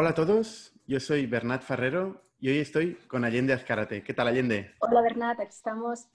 Hola 0.00 0.10
a 0.10 0.14
todos, 0.14 0.72
yo 0.86 1.00
soy 1.00 1.26
Bernat 1.26 1.60
Ferrero 1.60 2.22
y 2.38 2.50
hoy 2.50 2.58
estoy 2.58 2.94
con 3.08 3.24
Allende 3.24 3.52
Azcárate. 3.52 4.04
¿Qué 4.04 4.14
tal, 4.14 4.28
Allende? 4.28 4.76
Hola, 4.78 5.02
Bernat, 5.02 5.40
aquí 5.40 5.50
estamos. 5.50 6.06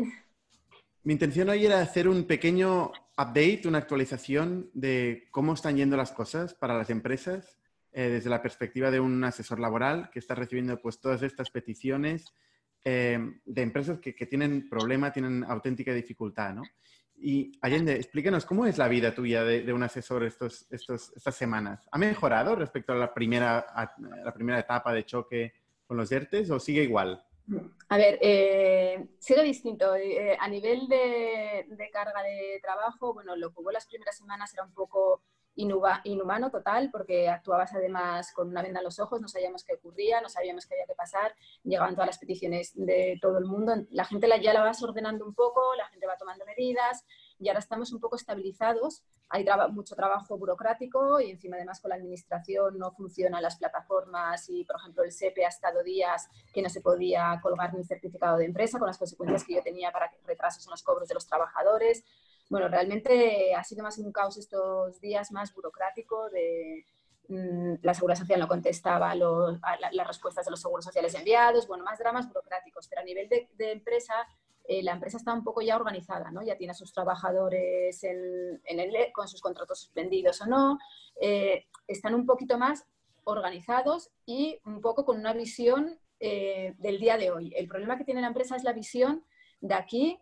Mi 1.04 1.12
intención 1.12 1.49
hoy 1.49 1.65
era 1.65 1.81
hacer 1.81 2.07
un 2.07 2.23
pequeño 2.23 2.93
update, 3.17 3.63
una 3.65 3.79
actualización 3.79 4.69
de 4.73 5.27
cómo 5.31 5.54
están 5.54 5.75
yendo 5.75 5.97
las 5.97 6.13
cosas 6.13 6.54
para 6.54 6.77
las 6.77 6.89
empresas 6.89 7.57
eh, 7.91 8.04
desde 8.04 8.30
la 8.30 8.41
perspectiva 8.41 8.89
de 8.89 9.02
un 9.02 9.21
asesor 9.21 9.59
laboral 9.59 10.09
que 10.11 10.20
está 10.20 10.34
recibiendo 10.34 10.79
pues, 10.81 11.02
todas 11.02 11.21
estas 11.21 11.50
peticiones 11.50 12.34
eh, 12.86 13.20
de 13.43 13.61
empresas 13.63 14.00
que, 14.00 14.13
tienen 14.13 14.70
problema, 14.70 15.11
tienen 15.11 15.43
auténtica 15.43 15.93
dificultad. 15.93 16.54
¿no? 16.54 16.63
Y 17.26 17.58
Allende, 17.62 17.96
explícanos, 17.96 18.46
¿cómo 18.46 18.66
es 18.66 18.78
la 18.78 18.90
vida 18.90 19.16
tuya 19.16 19.46
de, 19.46 19.72
un 19.72 19.82
asesor 19.82 20.26
estos, 20.26 20.70
estos, 20.70 21.14
estas 21.16 21.34
semanas? 21.34 21.88
¿Ha 21.90 21.98
mejorado 21.98 22.54
respecto 22.54 22.92
a 22.92 22.98
la 22.98 23.14
primera, 23.14 23.66
la 24.26 24.34
primera 24.34 24.59
etapa 24.59 24.91
de 24.91 25.05
choque 25.05 25.54
con 25.88 25.95
los 25.95 26.12
ERTES 26.12 26.52
o 26.52 26.59
sigue 26.59 26.84
igual? 26.84 27.26
A 27.88 27.95
ver, 27.95 28.20
eh, 28.22 29.08
sigue 29.20 29.41
distinto. 29.41 29.95
Eh, 29.95 30.36
a 30.38 30.50
nivel 30.50 30.90
de, 30.90 31.66
de, 31.70 31.90
carga 31.91 32.22
de 32.23 32.59
trabajo, 32.62 33.14
bueno, 33.14 33.38
lo 33.38 33.53
que 33.53 33.62
hubo 33.62 33.72
las 33.72 33.86
primeras 33.86 34.17
semanas 34.17 34.53
era 34.53 34.66
un 34.66 34.73
poco 34.73 35.22
inhumano 35.55 36.49
total, 36.49 36.89
porque 36.91 37.30
actuabas 37.30 37.73
además 37.73 38.31
con 38.34 38.49
una 38.49 38.61
venda 38.61 38.80
en 38.80 38.85
los 38.85 38.99
ojos, 38.99 39.21
no 39.21 39.27
sabíamos 39.27 39.63
qué 39.63 39.75
ocurría, 39.75 40.21
no 40.21 40.30
sabíamos 40.30 40.66
qué 40.66 40.75
había 40.75 40.88
que 40.88 40.95
pasar, 40.95 41.35
llegaban 41.63 41.94
todas 41.94 42.07
las 42.07 42.17
peticiones 42.17 42.71
de 42.75 43.20
todo 43.21 43.38
el 43.38 43.45
mundo, 43.45 43.73
la 43.91 44.05
gente 44.05 44.27
ya 44.41 44.53
la 44.53 44.63
vas 44.63 44.81
ordenando 44.81 45.25
un 45.25 45.34
poco, 45.34 45.61
la 45.77 45.88
gente 45.88 46.08
va 46.08 46.17
tomando 46.17 46.45
medidas 46.45 47.05
y 47.39 47.49
ahora 47.49 47.59
estamos 47.59 47.91
un 47.91 47.99
poco 47.99 48.16
estabilizados, 48.16 49.03
hay 49.30 49.45
mucho 49.71 49.95
trabajo 49.95 50.38
burocrático 50.38 51.20
y 51.20 51.31
encima 51.31 51.55
además 51.55 51.81
con 51.81 51.89
la 51.89 51.95
administración 51.95 52.77
no 52.77 52.91
funcionan 52.91 53.41
las 53.41 53.58
plataformas 53.58 54.49
y 54.49 54.63
por 54.63 54.75
ejemplo 54.77 55.03
el 55.03 55.11
SEPE 55.11 55.45
ha 55.45 55.49
estado 55.49 55.83
días 55.83 56.30
que 56.53 56.61
no 56.61 56.69
se 56.69 56.81
podía 56.81 57.39
colgar 57.41 57.73
ni 57.73 57.83
certificado 57.83 58.38
de 58.38 58.45
empresa 58.45 58.80
con 58.80 58.88
las 58.88 58.97
consecuencias 58.97 59.44
que 59.44 59.56
yo 59.56 59.63
tenía 59.63 59.91
para 59.91 60.11
retrasos 60.25 60.66
en 60.66 60.72
los 60.72 60.83
cobros 60.83 61.08
de 61.08 61.16
los 61.16 61.25
trabajadores, 61.25 62.03
bueno, 62.49 62.67
realmente 62.67 63.53
ha 63.55 63.63
sido 63.63 63.83
más 63.83 63.97
un 63.97 64.11
caos 64.11 64.38
estos 64.38 64.99
días, 64.99 65.31
más 65.31 65.53
burocrático, 65.53 66.30
de 66.30 66.85
mm, 67.30 67.75
la 67.81 67.94
Seguridad 67.94 68.19
Social 68.19 68.39
no 68.39 68.47
contestaba 68.47 69.16
las 69.16 70.08
respuestas 70.08 70.45
de 70.45 70.52
los 70.52 70.61
seguros 70.61 70.85
sociales 70.85 71.16
enviados, 71.16 71.67
bueno, 71.67 71.83
más 71.83 72.00
dramas 72.00 72.27
burocráticos, 72.27 72.88
pero 72.88 73.02
a 73.02 73.05
nivel 73.05 73.30
de, 73.30 73.72
empresa, 73.72 74.13
eh, 74.66 74.83
la 74.83 74.94
empresa 74.94 75.17
está 75.17 75.33
un 75.33 75.44
poco 75.44 75.61
ya 75.61 75.75
organizada, 75.75 76.31
¿no? 76.31 76.41
Ya 76.44 76.58
tiene 76.58 76.72
a 76.72 76.75
sus 76.75 76.94
trabajadores 76.94 78.03
en, 78.03 78.61
el, 78.66 79.11
con 79.13 79.28
sus 79.28 79.41
contratos 79.41 79.80
suspendidos 79.80 80.41
o 80.41 80.45
no, 80.45 80.80
eh, 81.19 81.66
están 81.88 82.13
un 82.13 82.25
poquito 82.25 82.57
más 82.57 82.85
organizados 83.25 84.11
y 84.25 84.59
un 84.66 84.81
poco 84.81 85.05
con 85.05 85.17
una 85.17 85.33
visión 85.33 86.00
eh, 86.19 86.73
del 86.78 87.00
día 87.00 87.17
de 87.17 87.31
hoy. 87.31 87.53
El 87.55 87.67
problema 87.67 87.97
que 87.97 88.05
tiene 88.05 88.22
la 88.22 88.28
empresa 88.28 88.55
es 88.55 88.63
la 88.63 88.73
visión 88.73 89.25
de 89.59 89.73
aquí 89.73 90.19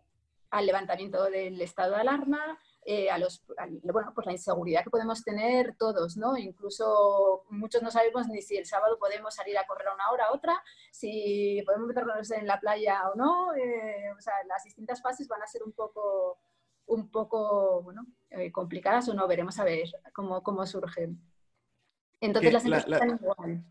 al 0.52 0.66
levantamiento 0.66 1.24
del 1.24 1.60
estado 1.62 1.94
de 1.94 2.02
alarma, 2.02 2.58
eh, 2.84 3.10
a 3.10 3.16
los, 3.16 3.42
bueno, 3.84 4.12
pues 4.14 4.26
la 4.26 4.32
inseguridad 4.32 4.84
que 4.84 4.90
podemos 4.90 5.24
tener 5.24 5.74
todos, 5.78 6.18
¿no? 6.18 6.36
Incluso 6.36 7.44
muchos 7.48 7.82
no 7.82 7.90
sabemos 7.90 8.28
ni 8.28 8.42
si 8.42 8.58
el 8.58 8.66
sábado 8.66 8.98
podemos 8.98 9.34
salir 9.34 9.56
a 9.56 9.66
correr 9.66 9.88
a 9.88 9.94
una 9.94 10.10
hora 10.10 10.26
a 10.26 10.32
otra, 10.32 10.62
si 10.90 11.62
podemos 11.64 11.88
meternos 11.88 12.30
en 12.32 12.46
la 12.46 12.60
playa 12.60 13.08
o 13.08 13.14
no. 13.16 13.54
Eh, 13.54 14.12
o 14.16 14.20
sea, 14.20 14.34
las 14.46 14.62
distintas 14.62 15.00
fases 15.00 15.26
van 15.26 15.42
a 15.42 15.46
ser 15.46 15.62
un 15.62 15.72
poco, 15.72 16.38
un 16.86 17.10
poco 17.10 17.82
bueno, 17.82 18.04
eh, 18.28 18.52
complicadas 18.52 19.08
o 19.08 19.14
no, 19.14 19.26
veremos 19.26 19.58
a 19.58 19.64
ver 19.64 19.88
cómo, 20.12 20.42
cómo 20.42 20.66
surgen. 20.66 21.18
Entonces 22.20 22.52
las 22.52 22.64
empresas 22.64 22.92
están 22.92 23.18
igual. 23.22 23.64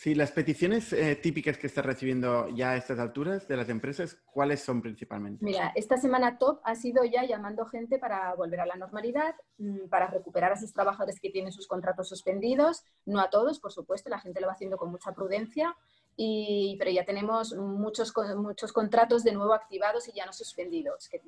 Sí, 0.00 0.14
las 0.14 0.32
peticiones 0.32 0.94
eh, 0.94 1.14
típicas 1.14 1.58
que 1.58 1.66
estás 1.66 1.84
recibiendo 1.84 2.48
ya 2.48 2.70
a 2.70 2.76
estas 2.78 2.98
alturas 2.98 3.46
de 3.46 3.54
las 3.54 3.68
empresas, 3.68 4.16
¿cuáles 4.32 4.62
son 4.62 4.80
principalmente? 4.80 5.44
Mira, 5.44 5.74
esta 5.74 5.98
semana 5.98 6.38
top 6.38 6.58
ha 6.64 6.74
sido 6.74 7.04
ya 7.04 7.26
llamando 7.26 7.66
gente 7.66 7.98
para 7.98 8.34
volver 8.34 8.60
a 8.60 8.64
la 8.64 8.76
normalidad, 8.76 9.34
mm, 9.58 9.90
para 9.90 10.06
recuperar 10.06 10.52
a 10.52 10.54
esos 10.54 10.72
trabajadores 10.72 11.20
que 11.20 11.28
tienen 11.28 11.52
sus 11.52 11.66
contratos 11.68 12.08
suspendidos, 12.08 12.82
no 13.04 13.20
a 13.20 13.28
todos, 13.28 13.60
por 13.60 13.72
supuesto, 13.72 14.08
la 14.08 14.18
gente 14.18 14.40
lo 14.40 14.46
va 14.46 14.54
haciendo 14.54 14.78
con 14.78 14.90
mucha 14.90 15.12
prudencia, 15.12 15.76
y, 16.16 16.76
pero 16.78 16.90
ya 16.90 17.04
tenemos 17.04 17.52
muchos, 17.54 18.14
muchos 18.38 18.72
contratos 18.72 19.22
de 19.22 19.32
nuevo 19.32 19.52
activados 19.52 20.08
y 20.08 20.12
ya 20.12 20.24
no 20.24 20.32
suspendidos, 20.32 21.10
que 21.10 21.20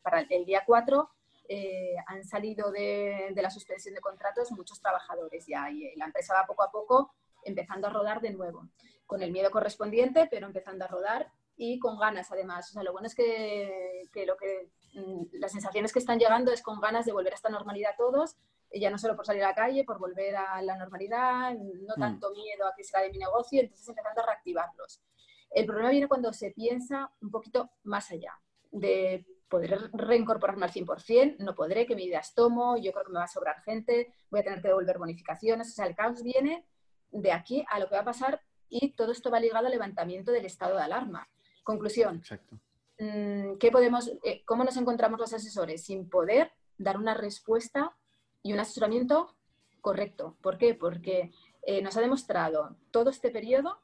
para 0.00 0.22
el 0.22 0.46
día 0.46 0.62
4 0.64 1.10
eh, 1.50 1.94
han 2.06 2.24
salido 2.24 2.70
de, 2.70 3.32
de, 3.34 3.42
la 3.42 3.50
suspensión 3.50 3.94
de 3.94 4.00
contratos 4.00 4.50
muchos 4.52 4.80
trabajadores 4.80 5.44
ya 5.46 5.70
y 5.70 5.94
la 5.96 6.06
empresa 6.06 6.32
va 6.32 6.46
poco 6.46 6.62
a 6.62 6.70
poco 6.70 7.12
empezando 7.44 7.86
a 7.86 7.90
rodar 7.90 8.20
de 8.20 8.30
nuevo, 8.30 8.68
con 9.06 9.22
el 9.22 9.32
miedo 9.32 9.50
correspondiente, 9.50 10.28
pero 10.30 10.46
empezando 10.46 10.84
a 10.84 10.88
rodar 10.88 11.30
y 11.56 11.78
con 11.78 11.98
ganas 11.98 12.30
además. 12.30 12.70
O 12.70 12.72
sea, 12.72 12.82
lo 12.82 12.92
bueno 12.92 13.06
es 13.06 13.14
que, 13.14 14.00
lo 14.26 14.36
que 14.36 14.70
mm, 14.94 15.38
las 15.40 15.52
sensaciones 15.52 15.92
que 15.92 15.98
están 15.98 16.18
llegando 16.18 16.52
es 16.52 16.62
con 16.62 16.80
ganas 16.80 17.04
de 17.04 17.12
volver 17.12 17.32
a 17.32 17.36
esta 17.36 17.50
normalidad 17.50 17.90
todos, 17.98 18.36
ya 18.72 18.90
no 18.90 18.98
solo 18.98 19.16
por 19.16 19.26
salir 19.26 19.42
a 19.42 19.48
la 19.48 19.54
calle, 19.54 19.84
por 19.84 19.98
volver 19.98 20.36
a 20.36 20.62
la 20.62 20.76
normalidad, 20.76 21.54
no 21.54 21.94
mm. 21.96 22.00
tanto 22.00 22.30
miedo 22.30 22.66
a 22.66 22.74
que 22.76 22.84
será 22.84 23.02
de 23.02 23.10
mi 23.10 23.18
negocio, 23.18 23.60
entonces 23.60 23.88
empezando 23.88 24.22
a 24.22 24.26
reactivarlos. 24.26 25.02
El 25.50 25.66
problema 25.66 25.90
viene 25.90 26.08
cuando 26.08 26.32
se 26.32 26.50
piensa 26.52 27.10
un 27.20 27.30
poquito 27.30 27.70
más 27.84 28.10
allá, 28.10 28.38
de 28.70 29.26
poder 29.48 29.90
reincorporarme 29.94 30.66
al 30.66 30.72
100%, 30.72 31.36
no 31.38 31.54
podré, 31.54 31.86
qué 31.86 31.96
medidas 31.96 32.34
tomo, 32.34 32.76
yo 32.76 32.92
creo 32.92 33.06
que 33.06 33.12
me 33.12 33.18
va 33.18 33.24
a 33.24 33.28
sobrar 33.28 33.62
gente, 33.62 34.12
voy 34.30 34.40
a 34.40 34.44
tener 34.44 34.60
que 34.60 34.68
devolver 34.68 34.98
bonificaciones, 34.98 35.68
o 35.68 35.72
sea, 35.72 35.86
el 35.86 35.96
caos 35.96 36.22
viene 36.22 36.66
de 37.10 37.32
aquí 37.32 37.64
a 37.68 37.78
lo 37.78 37.88
que 37.88 37.94
va 37.94 38.02
a 38.02 38.04
pasar 38.04 38.42
y 38.68 38.92
todo 38.92 39.12
esto 39.12 39.30
va 39.30 39.40
ligado 39.40 39.66
al 39.66 39.72
levantamiento 39.72 40.30
del 40.30 40.44
estado 40.44 40.76
de 40.76 40.82
alarma. 40.82 41.28
Conclusión. 41.62 42.16
Exacto. 42.16 42.58
Mm, 42.98 43.56
¿qué 43.58 43.70
podemos, 43.70 44.10
eh, 44.24 44.42
¿Cómo 44.44 44.64
nos 44.64 44.76
encontramos 44.76 45.20
los 45.20 45.32
asesores? 45.32 45.84
Sin 45.84 46.08
poder 46.08 46.52
dar 46.76 46.96
una 46.96 47.14
respuesta 47.14 47.96
y 48.42 48.52
un 48.52 48.60
asesoramiento 48.60 49.36
correcto. 49.80 50.36
¿Por 50.42 50.58
qué? 50.58 50.74
Porque 50.74 51.30
eh, 51.62 51.82
nos 51.82 51.96
ha 51.96 52.00
demostrado 52.00 52.76
todo 52.90 53.10
este 53.10 53.30
periodo 53.30 53.80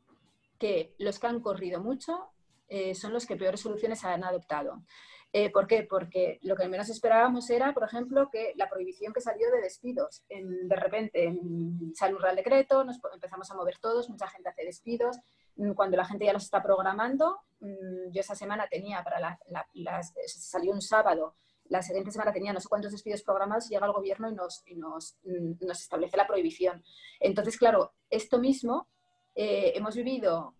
que 0.58 0.94
los 0.98 1.18
que 1.18 1.26
han 1.26 1.40
corrido 1.40 1.80
mucho 1.80 2.30
eh, 2.68 2.94
son 2.94 3.12
los 3.12 3.26
que 3.26 3.36
peores 3.36 3.60
soluciones 3.60 4.04
han 4.04 4.24
adoptado. 4.24 4.82
Eh, 5.36 5.50
¿Por 5.50 5.66
qué? 5.66 5.82
Porque 5.82 6.38
lo 6.42 6.54
que 6.54 6.68
menos 6.68 6.88
esperábamos 6.88 7.50
era, 7.50 7.74
por 7.74 7.82
ejemplo, 7.82 8.30
que 8.30 8.52
la 8.54 8.68
prohibición 8.68 9.12
que 9.12 9.20
salió 9.20 9.50
de 9.50 9.62
despidos. 9.62 10.22
de 10.28 10.76
repente 10.76 11.36
sale 11.92 12.14
un 12.14 12.22
real 12.22 12.36
decreto, 12.36 12.84
nos 12.84 13.00
empezamos 13.12 13.50
a 13.50 13.56
mover 13.56 13.78
todos, 13.78 14.08
mucha 14.08 14.28
gente 14.28 14.48
hace 14.48 14.64
despidos. 14.64 15.18
Mm, 15.56 15.72
cuando 15.72 15.96
la 15.96 16.04
gente 16.04 16.24
ya 16.24 16.32
los 16.32 16.44
está 16.44 16.62
programando, 16.62 17.40
mm, 17.58 18.12
yo 18.12 18.20
esa 18.20 18.36
semana 18.36 18.68
tenía 18.68 19.02
para 19.02 19.40
las, 19.74 20.14
salió 20.28 20.70
un 20.70 20.80
sábado, 20.80 21.34
la 21.64 21.82
siguiente 21.82 22.12
semana 22.12 22.32
tenía 22.32 22.52
no 22.52 22.60
sé 22.60 22.68
cuántos 22.68 22.92
despidos 22.92 23.22
programados, 23.24 23.68
llega 23.68 23.86
el 23.86 23.92
gobierno 23.92 24.28
y 24.30 24.76
nos, 24.76 25.16
mm, 25.24 25.66
nos, 25.66 25.80
establece 25.80 26.16
la 26.16 26.28
prohibición. 26.28 26.84
Entonces, 27.18 27.58
claro, 27.58 27.92
esto 28.08 28.38
mismo 28.38 28.86
eh, 29.34 29.72
hemos 29.74 29.96
vivido 29.96 30.54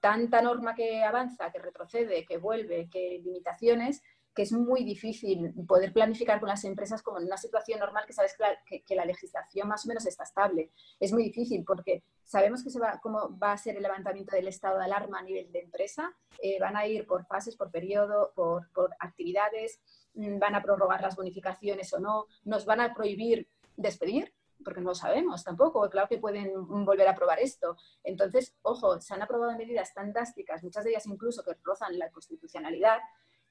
tanta 0.00 0.40
norma 0.42 0.74
que 0.74 1.02
avanza, 1.02 1.50
que 1.50 1.58
retrocede, 1.58 2.24
que 2.24 2.38
vuelve, 2.38 2.88
que 2.88 3.20
limitaciones, 3.24 4.02
que 4.34 4.42
es 4.42 4.52
muy 4.52 4.84
difícil 4.84 5.54
poder 5.66 5.92
planificar 5.92 6.40
con 6.40 6.48
las 6.48 6.64
empresas 6.64 7.02
como 7.02 7.18
en 7.18 7.26
una 7.26 7.36
situación 7.36 7.78
normal 7.78 8.04
que 8.06 8.12
sabes 8.12 8.36
que 8.66 8.94
la, 8.96 9.04
legislación 9.04 9.68
más 9.68 9.84
o 9.84 9.88
menos 9.88 10.06
está 10.06 10.24
estable. 10.24 10.72
Es 10.98 11.12
muy 11.12 11.22
difícil 11.22 11.62
porque 11.64 12.02
sabemos 12.24 12.64
que 12.64 12.78
va, 12.78 12.98
cómo 13.00 13.38
va 13.38 13.52
a 13.52 13.58
ser 13.58 13.76
el 13.76 13.82
levantamiento 13.82 14.34
del 14.34 14.48
estado 14.48 14.78
de 14.78 14.84
alarma 14.84 15.20
a 15.20 15.22
nivel 15.22 15.52
de 15.52 15.60
empresa. 15.60 16.12
Eh, 16.42 16.58
van 16.58 16.76
a 16.76 16.86
ir 16.86 17.06
por 17.06 17.24
fases, 17.26 17.56
por 17.56 17.70
periodo, 17.70 18.32
por, 18.34 18.70
por 18.72 18.94
actividades, 18.98 19.80
mm, 20.14 20.38
van 20.38 20.56
a 20.56 20.62
prorrogar 20.62 21.00
las 21.00 21.14
bonificaciones 21.14 21.92
o 21.92 22.00
no, 22.00 22.26
nos 22.44 22.66
van 22.66 22.80
a 22.80 22.92
prohibir 22.92 23.48
despedir, 23.76 24.34
porque 24.62 24.80
no 24.80 24.90
lo 24.90 24.94
sabemos 24.94 25.42
tampoco. 25.44 25.88
Claro 25.88 26.08
que 26.08 26.18
pueden 26.18 26.52
volver 26.84 27.08
a 27.08 27.12
aprobar 27.12 27.40
esto. 27.40 27.76
Entonces, 28.02 28.56
ojo, 28.62 29.00
se 29.00 29.14
han 29.14 29.22
aprobado 29.22 29.56
medidas 29.56 29.94
tan 29.94 30.12
drásticas, 30.12 30.62
muchas 30.62 30.84
de 30.84 30.90
ellas 30.90 31.06
incluso 31.06 31.42
que 31.42 31.56
rozan 31.62 31.98
la 31.98 32.10
constitucionalidad, 32.10 32.98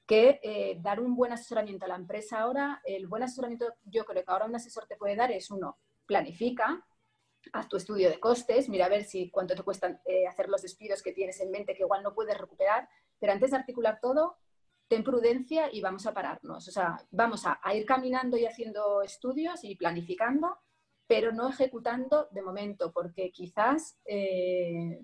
que 0.06 0.40
eh, 0.42 0.78
dar 0.80 1.00
un 1.00 1.16
buen 1.16 1.32
asesoramiento 1.32 1.86
a 1.86 1.88
la 1.88 1.96
empresa 1.96 2.40
ahora, 2.40 2.82
el 2.84 3.06
buen 3.06 3.22
asesoramiento 3.22 3.74
yo 3.84 4.04
creo 4.04 4.24
que 4.24 4.30
ahora 4.30 4.44
un 4.44 4.54
asesor 4.54 4.86
te 4.86 4.96
puede 4.96 5.16
dar 5.16 5.32
es 5.32 5.50
uno, 5.50 5.78
planifica, 6.06 6.86
haz 7.52 7.68
tu 7.68 7.76
estudio 7.76 8.10
de 8.10 8.20
costes, 8.20 8.68
mira 8.68 8.86
a 8.86 8.90
ver 8.90 9.04
si 9.04 9.30
cuánto 9.30 9.54
te 9.54 9.62
cuesta 9.62 10.00
eh, 10.04 10.26
hacer 10.26 10.48
los 10.48 10.62
despidos 10.62 11.02
que 11.02 11.12
tienes 11.12 11.40
en 11.40 11.50
mente 11.50 11.74
que 11.74 11.82
igual 11.82 12.02
no 12.02 12.14
puedes 12.14 12.36
recuperar, 12.36 12.88
pero 13.18 13.32
antes 13.32 13.50
de 13.50 13.56
articular 13.56 13.98
todo, 14.00 14.36
ten 14.88 15.02
prudencia 15.02 15.72
y 15.72 15.80
vamos 15.80 16.06
a 16.06 16.12
pararnos. 16.12 16.68
O 16.68 16.70
sea, 16.70 16.98
vamos 17.10 17.46
a, 17.46 17.58
a 17.62 17.74
ir 17.74 17.86
caminando 17.86 18.36
y 18.36 18.44
haciendo 18.44 19.02
estudios 19.02 19.64
y 19.64 19.76
planificando 19.76 20.58
pero 21.06 21.32
no 21.32 21.50
ejecutando 21.50 22.28
de 22.30 22.42
momento, 22.42 22.92
porque 22.92 23.30
quizás 23.30 23.98
eh, 24.06 25.00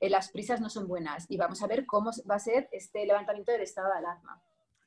las 0.00 0.30
prisas 0.30 0.60
no 0.60 0.70
son 0.70 0.88
buenas 0.88 1.26
y 1.28 1.36
vamos 1.36 1.62
a 1.62 1.66
ver 1.66 1.86
cómo 1.86 2.10
va 2.28 2.36
a 2.36 2.40
ser 2.40 2.68
este 2.72 3.06
levantamiento 3.06 3.52
del 3.52 3.62
estado 3.62 3.92
de 3.92 3.98
alarma. 3.98 4.42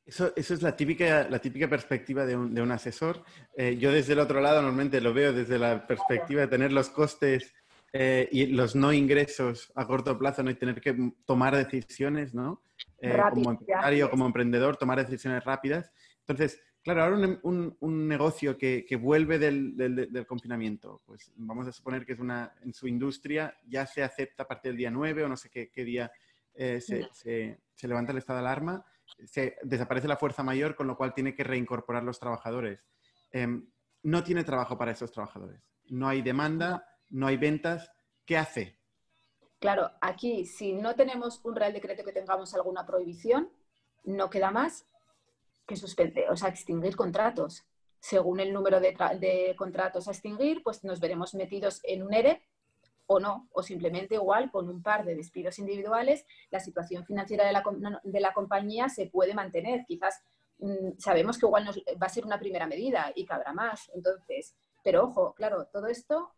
Eso, 0.06 0.34
eso 0.36 0.54
es 0.54 0.62
la 0.62 0.76
típica, 0.76 1.28
la 1.30 1.40
típica 1.40 1.70
perspectiva 1.70 2.26
de 2.26 2.36
un, 2.36 2.54
de 2.54 2.62
un 2.62 2.72
asesor. 2.72 3.24
Eh, 3.56 3.78
yo 3.78 3.92
desde 3.92 4.14
el 4.14 4.20
otro 4.20 4.42
lado 4.42 4.62
normalmente 4.62 5.00
lo 5.00 5.14
veo 5.14 5.32
desde 5.32 5.60
la 5.60 5.86
perspectiva 5.86 6.42
de 6.42 6.48
tener 6.48 6.74
los 6.74 6.90
costes 6.90 7.54
eh, 7.94 8.28
y 8.32 8.48
los 8.48 8.76
no 8.76 8.94
ingresos 8.94 9.72
a 9.76 9.86
corto 9.86 10.18
plazo, 10.18 10.44
no 10.44 10.50
hay 10.50 10.56
tener 10.56 10.80
que 10.80 11.14
tomar 11.26 11.56
decisiones, 11.56 12.34
¿no? 12.34 12.64
Eh, 13.00 13.18
como 13.32 13.52
empresario, 13.52 14.10
como 14.10 14.26
emprendedor, 14.26 14.78
tomar 14.78 14.98
decisiones 14.98 15.44
rápidas. 15.44 15.92
Entonces, 16.22 16.62
claro, 16.84 17.04
ahora 17.04 17.40
un, 17.44 17.78
un, 17.80 18.08
negocio 18.08 18.58
que, 18.58 18.86
que 18.86 18.96
vuelve 18.96 19.38
del, 19.40 19.76
del, 19.78 20.26
confinamiento, 20.26 21.02
pues 21.06 21.32
vamos 21.36 21.68
a 21.68 21.72
suponer 21.72 22.06
que 22.06 22.14
es 22.14 22.20
una, 22.20 22.54
en 22.62 22.74
su 22.74 22.88
industria 22.88 23.56
ya 23.68 23.86
se 23.86 24.04
acepta 24.04 24.44
a 24.44 24.48
partir 24.48 24.72
del 24.72 24.78
día 24.78 24.92
9 24.92 25.24
o 25.24 25.30
no 25.30 25.38
sé 25.38 25.50
qué, 25.50 25.70
qué 25.70 25.84
día 25.84 26.12
eh, 26.54 26.82
se, 26.82 27.08
se, 27.14 27.60
se, 27.74 27.88
levanta 27.88 28.12
el 28.12 28.18
estado 28.18 28.40
de 28.40 28.46
alarma, 28.46 28.86
se, 29.26 29.58
desaparece 29.64 30.08
la 30.08 30.18
fuerza 30.18 30.44
mayor, 30.44 30.76
con 30.76 30.88
lo 30.88 30.98
cual 30.98 31.14
tiene 31.14 31.36
que 31.36 31.44
reincorporar 31.44 32.04
los 32.04 32.20
trabajadores. 32.20 32.86
Em, 33.32 33.70
no 34.04 34.24
tiene 34.24 34.44
trabajo 34.44 34.78
para 34.78 34.92
esos 34.92 35.12
trabajadores. 35.12 35.62
No 35.90 36.08
hay 36.08 36.22
demanda, 36.22 36.88
no 37.10 37.28
hay 37.28 37.38
ventas. 37.38 37.92
¿Qué 38.26 38.38
hace? 38.38 38.80
Claro, 39.60 39.92
aquí 40.02 40.46
si 40.46 40.74
no 40.74 40.96
tenemos 40.96 41.40
un 41.44 41.56
real 41.56 41.74
decreto 41.74 42.04
que 42.04 42.12
tengamos 42.12 42.54
alguna 42.56 42.86
prohibición, 42.86 43.50
no 44.04 44.30
queda 44.30 44.50
más 44.50 44.88
que 45.96 46.26
o 46.30 46.36
sea, 46.36 46.50
extinguir 46.50 46.96
contratos. 46.96 47.64
Según 48.00 48.40
el 48.40 48.52
número 48.52 48.80
de, 48.80 49.56
contratos 49.58 50.08
a 50.08 50.12
extinguir, 50.12 50.64
pues 50.64 50.84
nos 50.84 51.00
veremos 51.00 51.36
metidos 51.36 51.82
en 51.84 52.04
un 52.04 52.14
ERE 52.14 52.42
o 53.06 53.20
no, 53.20 53.48
o 53.52 53.62
simplemente 53.62 54.16
igual 54.16 54.50
con 54.52 54.70
un 54.70 54.82
par 54.82 55.06
de 55.06 55.16
despidos 55.16 55.60
individuales, 55.60 56.26
la 56.50 56.60
situación 56.60 57.06
financiera 57.06 57.46
de 57.46 57.52
la, 57.52 57.64
de 58.04 58.20
la 58.20 58.34
compañía 58.34 58.90
se 58.90 59.08
puede 59.08 59.34
mantener. 59.34 59.86
Quizás 59.86 60.24
mm, 60.60 60.98
sabemos 60.98 61.38
que 61.38 61.46
igual 61.46 61.66
nos, 61.66 61.78
va 61.78 62.08
a 62.08 62.10
ser 62.10 62.26
una 62.26 62.40
primera 62.40 62.68
medida 62.68 63.12
y 63.16 63.26
que 63.26 63.34
más. 63.54 63.92
Entonces, 63.94 64.56
pero 64.84 65.04
ojo, 65.04 65.34
claro, 65.34 65.68
todo 65.72 65.88
esto 65.88 66.32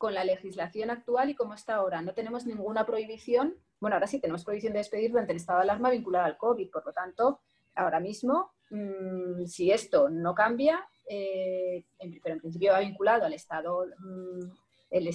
con 0.00 0.14
la 0.14 0.24
legislación 0.24 0.88
actual 0.88 1.28
y 1.28 1.34
como 1.34 1.52
está 1.52 1.74
ahora. 1.74 2.00
No 2.00 2.14
tenemos 2.14 2.46
ninguna 2.46 2.86
prohibición, 2.86 3.54
bueno, 3.80 3.96
ahora 3.96 4.06
sí 4.06 4.18
tenemos 4.18 4.44
prohibición 4.44 4.72
de 4.72 4.78
despedir 4.78 5.10
durante 5.10 5.32
el 5.32 5.36
estado 5.36 5.58
de 5.58 5.64
alarma 5.64 5.90
vinculada 5.90 6.24
al 6.24 6.38
COVID, 6.38 6.70
por 6.70 6.86
lo 6.86 6.92
tanto, 6.94 7.40
ahora 7.74 8.00
mismo, 8.00 8.52
mm, 8.70 9.46
si 9.46 9.70
esto 9.70 10.08
no 10.08 10.34
cambia, 10.34 10.88
eh, 11.08 11.84
pero 12.22 12.34
en 12.34 12.40
principio 12.40 12.72
va 12.72 12.80
vinculado 12.80 13.24
al 13.24 13.34
estado, 13.34 13.86
mm, 13.98 14.50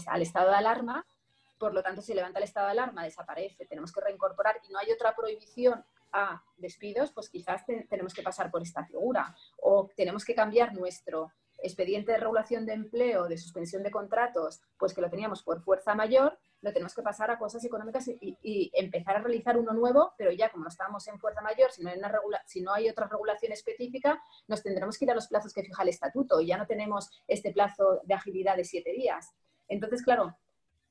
al 0.08 0.22
estado 0.22 0.50
de 0.50 0.56
alarma, 0.56 1.06
por 1.58 1.74
lo 1.74 1.82
tanto, 1.82 2.02
si 2.02 2.14
levanta 2.14 2.40
el 2.40 2.44
estado 2.44 2.68
de 2.68 2.74
alarma, 2.74 3.04
desaparece, 3.04 3.66
tenemos 3.66 3.92
que 3.92 4.02
reincorporar 4.02 4.60
y 4.68 4.72
no 4.72 4.80
hay 4.80 4.92
otra 4.92 5.16
prohibición 5.16 5.84
a 6.12 6.44
despidos, 6.58 7.12
pues 7.12 7.30
quizás 7.30 7.66
tenemos 7.90 8.14
que 8.14 8.24
pasar 8.24 8.52
por 8.52 8.62
esta 8.62 8.86
figura 8.86 9.36
o 9.62 9.90
tenemos 9.96 10.24
que 10.24 10.36
cambiar 10.36 10.74
nuestro 10.74 11.32
expediente 11.66 12.12
de 12.12 12.18
regulación 12.20 12.66
de 12.66 12.74
empleo, 12.74 13.28
de 13.28 13.38
suspensión 13.38 13.84
de 13.84 13.92
contratos, 13.92 14.62
pues 14.78 14.94
que 14.94 15.02
lo 15.02 15.10
teníamos 15.10 15.44
por 15.44 15.62
fuerza 15.62 15.96
mayor, 15.96 16.38
lo 16.62 16.74
tenemos 16.74 16.96
que 16.96 17.02
pasar 17.02 17.30
a 17.32 17.38
cosas 17.38 17.64
económicas 17.64 18.08
y, 18.08 18.72
empezar 18.74 19.18
a 19.18 19.20
realizar 19.20 19.58
uno 19.58 19.74
nuevo, 19.74 20.14
pero 20.18 20.32
ya 20.32 20.50
como 20.50 20.64
no 20.64 20.70
estamos 20.70 21.08
en 21.08 21.20
fuerza 21.20 21.42
mayor, 21.42 21.70
si 21.72 22.62
no 22.62 22.74
hay 22.74 22.90
otra 22.90 23.08
regulación 23.08 23.52
específica, 23.52 24.22
nos 24.48 24.64
tendremos 24.64 24.98
que 24.98 25.06
ir 25.06 25.12
a 25.12 25.16
los 25.16 25.28
plazos 25.28 25.54
que 25.54 25.64
fija 25.64 25.84
el 25.84 25.90
estatuto 25.90 26.42
y 26.42 26.48
ya 26.48 26.58
no 26.58 26.66
tenemos 26.66 27.10
este 27.28 27.52
plazo 27.52 28.02
de 28.04 28.14
agilidad 28.14 28.58
de 28.58 28.66
siete 28.66 28.92
días. 28.94 29.34
Entonces, 29.68 30.04
claro, 30.04 30.38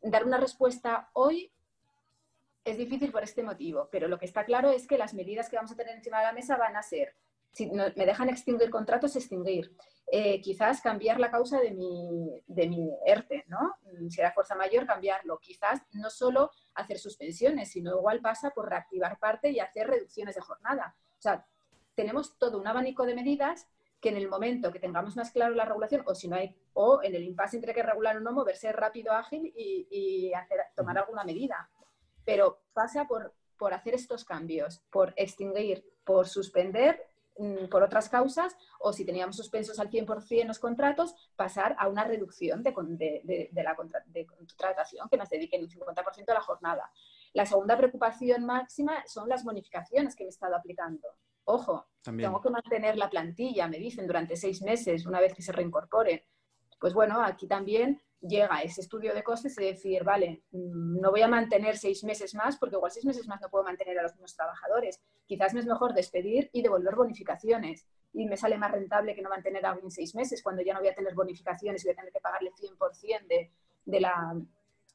dar 0.01 0.25
una 0.25 0.39
respuesta 0.39 1.11
hoy 1.13 1.53
es 2.65 2.79
difícil 2.79 3.13
por 3.13 3.23
este 3.23 3.43
motivo, 3.43 3.89
pero 3.91 4.09
lo 4.09 4.19
que 4.19 4.25
está 4.25 4.45
claro 4.45 4.71
es 4.71 4.87
que 4.87 4.99
las 4.99 5.13
medidas 5.13 5.49
que 5.49 5.57
vamos 5.57 5.73
a 5.73 5.77
tener 5.77 5.95
encima 5.97 6.19
de 6.19 6.27
la 6.27 6.33
mesa 6.33 6.57
van 6.57 6.77
a 6.77 6.83
ser 6.83 7.15
si 7.55 7.71
me 7.71 8.07
dejan 8.07 8.29
extinguir 8.29 8.69
contratos, 8.69 9.15
extinguir. 9.15 9.77
Eh, 10.11 10.41
quizás 10.43 10.81
cambiar 10.81 11.21
la 11.21 11.31
causa 11.31 11.61
de 11.61 11.71
mi, 11.71 12.43
de 12.49 12.69
mi 12.69 12.91
ERTE, 13.07 13.45
¿no? 13.47 13.77
Mm, 13.85 14.09
si 14.09 14.21
era 14.21 14.33
fuerza 14.33 14.57
mayor, 14.57 14.87
cambiarlo. 14.87 15.39
Quizás 15.39 15.81
no 15.93 16.11
solo 16.11 16.51
hacer 16.75 16.99
suspensiones, 16.99 17.71
sino 17.71 17.97
igual 17.97 18.21
pasa 18.21 18.51
por 18.51 18.69
reactivar 18.69 19.21
parte 19.21 19.51
y 19.51 19.61
hacer 19.61 19.87
reducciones 19.87 20.35
de 20.35 20.41
jornada. 20.41 20.97
O 21.17 21.23
sea, 21.23 21.47
tenemos 21.95 22.37
todo 22.39 22.59
un 22.59 22.67
abanico 22.67 23.07
de 23.07 23.15
medidas 23.15 23.69
que 24.01 24.09
en 24.09 24.17
el 24.17 24.29
momento 24.29 24.73
que 24.73 24.81
tengamos 24.81 25.17
más 25.17 25.31
claro 25.31 25.55
la 25.55 25.65
regulación, 25.65 26.03
o 26.07 26.15
si 26.15 26.27
no 26.27 26.35
hay, 26.35 26.57
o 26.73 27.01
en 27.05 27.15
el 27.15 27.23
impasse 27.23 27.57
entre 27.57 27.73
que 27.73 27.85
regular 27.85 28.17
o 28.17 28.21
no, 28.21 28.33
moverse 28.33 28.73
rápido, 28.73 29.13
ágil 29.13 29.53
y, 29.57 30.33
hacer, 30.35 30.59
tomar 30.75 30.99
alguna 30.99 31.23
medida. 31.23 31.71
Pero 32.25 32.65
pasa 32.73 33.07
por, 33.07 33.33
por 33.57 33.73
hacer 33.73 33.95
estos 33.95 34.25
cambios, 34.25 34.83
por 34.91 35.15
extinguir, 35.17 35.89
por 36.05 36.27
suspender 36.27 37.14
por 37.71 37.83
otras 37.83 38.09
causas 38.09 38.57
o 38.79 38.93
si 38.93 39.05
teníamos 39.05 39.37
suspensos 39.37 39.79
al 39.81 39.91
100% 39.91 40.47
los 40.47 40.59
contratos, 40.59 41.15
pasar 41.37 41.75
a 41.79 41.89
una 41.89 42.05
reducción 42.05 42.63
de, 42.63 42.73
de, 43.25 43.63
la 43.63 43.75
contratación 43.75 45.09
que 45.09 45.17
nos 45.17 45.29
dediquen 45.29 45.63
un 45.63 45.69
50% 45.69 46.29
a 46.29 46.35
la 46.35 46.41
jornada. 46.41 46.91
La 47.33 47.47
segunda 47.47 47.77
preocupación 47.77 48.45
máxima 48.45 49.03
son 49.07 49.29
las 49.29 49.45
bonificaciones 49.45 50.15
que 50.15 50.25
me 50.25 50.29
he 50.29 50.31
estado 50.31 50.55
aplicando. 50.55 51.09
Ojo, 51.45 51.87
tengo 52.03 52.41
que 52.41 52.51
mantener 52.51 52.97
la 52.97 53.11
plantilla, 53.11 53.69
me 53.69 53.79
dicen, 53.79 54.07
durante 54.07 54.37
seis 54.37 54.63
meses, 54.63 55.05
una 55.05 55.21
vez 55.21 55.35
que 55.35 55.43
se 55.43 55.53
reincorpore. 55.53 56.27
Pues 56.79 56.95
bueno, 56.95 57.23
aquí 57.23 57.47
también 57.47 58.01
llega 58.27 58.63
ese 58.63 58.81
estudio 58.81 59.15
de 59.15 59.23
costes 59.23 59.59
y 59.59 59.65
decir, 59.65 60.03
vale, 60.03 60.43
mm, 60.51 61.01
no 61.01 61.11
voy 61.11 61.23
a 61.23 61.29
mantener 61.29 61.77
seis 61.77 62.05
meses 62.05 62.35
más 62.35 62.57
porque 62.57 62.77
igual 62.77 62.91
seis 62.91 63.05
meses 63.05 63.27
más 63.29 63.41
no 63.41 63.51
puedo 63.51 63.65
mantener 63.65 63.99
a 63.99 64.03
los 64.03 64.13
mismos 64.13 64.35
trabajadores. 64.35 65.01
Quizás 65.27 65.55
me 65.55 65.61
es 65.61 65.67
mejor 65.67 65.95
despedir 65.95 66.51
y 66.53 66.63
devolver 66.63 66.95
bonificaciones 66.95 67.87
y 68.13 68.27
me 68.27 68.37
sale 68.37 68.57
más 68.57 68.71
rentable 68.71 69.15
que 69.15 69.23
no 69.23 69.29
mantener 69.29 69.67
a 69.67 69.73
alguien 69.73 69.91
seis 69.91 70.15
meses 70.15 70.43
cuando 70.43 70.63
ya 70.63 70.73
no 70.73 70.81
voy 70.81 70.89
a 70.89 70.95
tener 70.95 71.15
bonificaciones 71.15 71.85
y 71.85 71.89
voy 71.89 71.93
a 71.93 71.97
tener 71.97 72.13
que 72.13 72.21
pagarle 72.21 72.51
100% 72.53 73.27
de, 73.27 73.51
de 73.85 74.01
la 74.01 74.35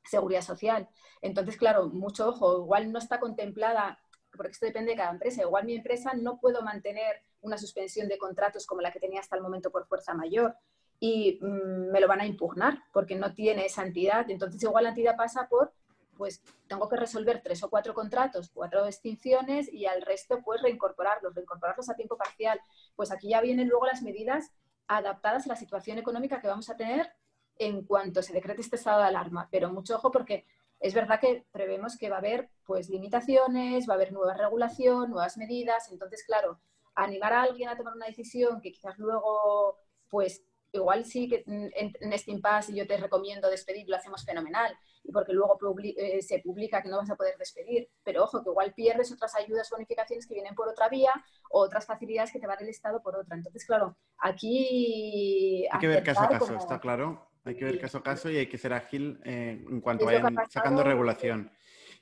seguridad 0.04 0.42
social. 0.42 0.88
Entonces, 1.22 1.58
claro, 1.58 1.90
mucho 1.90 2.30
ojo, 2.30 2.64
igual 2.64 2.92
no 2.92 3.00
está 3.00 3.20
contemplada, 3.20 4.00
porque 4.36 4.54
esto 4.54 4.66
depende 4.66 4.92
de 4.92 4.98
cada 4.98 5.12
empresa, 5.12 5.42
igual 5.42 5.66
mi 5.66 5.76
empresa 5.76 6.14
no 6.14 6.40
puedo 6.40 6.62
mantener 6.64 7.24
una 7.42 7.58
suspensión 7.58 8.08
de 8.08 8.18
contratos 8.18 8.66
como 8.66 8.82
la 8.82 8.92
que 8.92 9.00
tenía 9.00 9.20
hasta 9.20 9.36
el 9.36 9.42
momento 9.42 9.72
por 9.72 9.86
fuerza 9.88 10.14
mayor 10.14 10.56
y 11.00 11.40
mm, 11.42 11.92
me 11.92 12.00
lo 12.00 12.08
van 12.08 12.22
a 12.22 12.26
impugnar 12.26 12.84
porque 12.92 13.16
no 13.16 13.34
tiene 13.34 13.66
esa 13.66 13.84
entidad. 13.84 14.30
Entonces, 14.30 14.62
igual 14.64 14.84
la 14.84 14.90
entidad 14.90 15.16
pasa 15.16 15.48
por, 15.48 15.74
pues 16.18 16.44
tengo 16.68 16.90
que 16.90 16.98
resolver 16.98 17.42
tres 17.42 17.64
o 17.64 17.70
cuatro 17.70 17.94
contratos, 17.94 18.52
cuatro 18.54 18.86
extinciones 18.86 19.72
y 19.72 19.86
al 19.86 20.02
resto, 20.02 20.42
pues 20.44 20.62
reincorporarlos, 20.62 21.34
reincorporarlos 21.34 21.90
a 21.90 21.96
tiempo 21.96 22.18
parcial. 22.18 22.60
Pues 22.96 23.12
aquí 23.12 23.30
ya 23.30 23.42
vienen 23.42 23.70
luego 23.70 23.86
las 23.86 24.02
medidas 24.02 24.52
adaptadas 24.88 25.46
a 25.46 25.50
la 25.50 25.56
situación 25.56 25.98
económica 25.98 26.42
que 26.42 26.48
vamos 26.48 26.70
a 26.70 26.76
tener 26.76 27.10
en 27.58 27.86
cuanto 27.86 28.22
se 28.22 28.34
decrete 28.34 28.62
este 28.62 28.76
estado 28.76 29.00
de 29.00 29.08
alarma. 29.08 29.48
Pero 29.52 29.70
mucho 29.72 29.96
ojo 29.96 30.12
porque 30.12 30.46
es 30.80 30.94
verdad 30.94 31.20
que 31.22 31.46
prevemos 31.52 31.98
que 31.98 32.10
va 32.10 32.18
a 32.18 32.20
haber 32.20 32.50
pues 32.66 32.90
limitaciones, 32.90 33.88
va 33.88 33.94
a 33.94 33.96
haber 33.96 34.12
nueva 34.12 34.34
regulación, 34.34 35.12
nuevas 35.12 35.38
medidas. 35.38 35.90
Entonces, 35.92 36.24
claro, 36.26 36.60
animar 36.96 37.32
a 37.32 37.44
alguien 37.44 37.70
a 37.70 37.78
tomar 37.78 37.96
una 37.96 38.08
decisión 38.08 38.60
que 38.60 38.72
quizás 38.74 38.98
luego 38.98 39.78
pues 40.10 40.44
igual 40.72 41.06
sí 41.06 41.28
que 41.28 41.44
en, 41.46 42.14
este 42.14 42.32
impasse 42.32 42.74
yo 42.74 42.86
te 42.86 42.98
recomiendo 42.98 43.50
despedir, 43.50 43.88
lo 43.88 43.96
hacemos 43.96 44.24
fenomenal, 44.24 44.76
y 45.04 45.12
porque 45.12 45.34
luego 45.34 45.58
eh, 45.84 46.22
se 46.22 46.40
publica 46.40 46.82
que 46.82 46.90
no 46.90 46.98
vas 46.98 47.10
a 47.10 47.16
poder 47.16 47.38
despedir, 47.38 47.90
pero 48.04 48.24
ojo, 48.24 48.44
que 48.44 48.50
igual 48.50 48.74
pierdes 48.74 49.12
otras 49.12 49.36
ayudas, 49.36 49.70
bonificaciones 49.70 50.28
que 50.28 50.34
vienen 50.34 50.56
por 50.56 50.68
otra 50.68 50.90
vía, 50.90 51.12
o 51.50 51.62
otras 51.62 51.86
facilidades 51.86 52.32
que 52.32 52.40
te 52.40 52.48
va 52.48 52.56
el 52.56 52.70
Estado 52.70 53.02
por 53.02 53.16
otra. 53.16 53.36
Entonces, 53.36 53.66
claro, 53.66 53.98
aquí... 54.18 55.66
Hay 55.72 55.80
que 55.80 55.88
ver 55.88 56.04
caso 56.04 56.22
a 56.22 56.30
caso, 56.30 56.56
está 56.56 56.80
claro. 56.80 57.30
Hay 57.46 57.56
que 57.56 57.66
ver 57.66 57.80
caso 57.80 58.00
a 58.00 58.04
caso 58.04 58.30
y 58.30 58.38
hay 58.38 58.48
que 58.48 58.58
ser 58.58 58.74
ágil 58.74 59.20
eh, 59.24 59.64
en 59.68 59.82
cuanto 59.82 60.06
vayan 60.06 60.36
sacando 60.50 60.84
regulación. 60.84 61.52